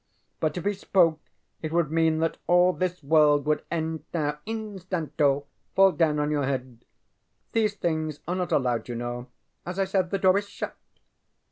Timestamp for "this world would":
2.73-3.63